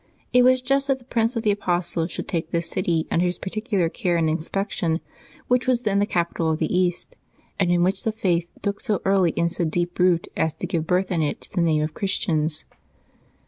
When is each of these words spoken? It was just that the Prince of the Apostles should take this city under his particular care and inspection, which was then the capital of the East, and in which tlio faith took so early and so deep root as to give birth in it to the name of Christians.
It 0.33 0.41
was 0.41 0.63
just 0.63 0.87
that 0.87 0.97
the 0.97 1.05
Prince 1.05 1.35
of 1.35 1.43
the 1.43 1.51
Apostles 1.51 2.09
should 2.09 2.27
take 2.27 2.49
this 2.49 2.67
city 2.67 3.05
under 3.11 3.23
his 3.23 3.37
particular 3.37 3.87
care 3.87 4.17
and 4.17 4.27
inspection, 4.27 4.99
which 5.47 5.67
was 5.67 5.83
then 5.83 5.99
the 5.99 6.07
capital 6.07 6.49
of 6.49 6.57
the 6.57 6.75
East, 6.75 7.17
and 7.59 7.71
in 7.71 7.83
which 7.83 7.97
tlio 7.97 8.15
faith 8.15 8.47
took 8.63 8.81
so 8.81 8.99
early 9.05 9.31
and 9.37 9.51
so 9.51 9.63
deep 9.63 9.99
root 9.99 10.27
as 10.35 10.55
to 10.55 10.65
give 10.65 10.87
birth 10.87 11.11
in 11.11 11.21
it 11.21 11.39
to 11.41 11.53
the 11.53 11.61
name 11.61 11.83
of 11.83 11.93
Christians. 11.93 12.65